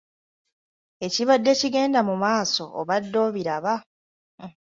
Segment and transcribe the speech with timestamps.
[1.05, 3.73] Ekibadde kigenda mu maaso obadde obiraba?